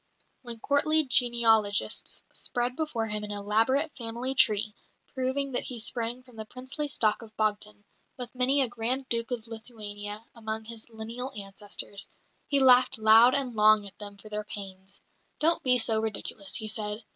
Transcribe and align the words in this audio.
When 0.41 0.59
courtly 0.59 1.05
genealogists 1.05 2.23
spread 2.33 2.75
before 2.75 3.05
him 3.05 3.23
an 3.23 3.29
elaborate 3.29 3.95
family 3.95 4.33
tree, 4.33 4.73
proving 5.13 5.51
that 5.51 5.65
he 5.65 5.77
sprang 5.77 6.23
from 6.23 6.37
the 6.37 6.45
princely 6.45 6.87
stock 6.87 7.21
of 7.21 7.37
Bogdan, 7.37 7.83
with 8.17 8.33
many 8.33 8.63
a 8.63 8.67
Grand 8.67 9.07
Duke 9.09 9.29
of 9.29 9.47
Lithuania 9.47 10.25
among 10.33 10.65
his 10.65 10.89
lineal 10.89 11.31
ancestors, 11.37 12.09
he 12.47 12.59
laughed 12.59 12.97
loud 12.97 13.35
and 13.35 13.55
long 13.55 13.85
at 13.85 13.99
them 13.99 14.17
for 14.17 14.27
their 14.29 14.43
pains. 14.43 15.03
"Don't 15.37 15.61
be 15.61 15.77
so 15.77 16.01
ridiculous," 16.01 16.55
he 16.55 16.67
said. 16.67 17.03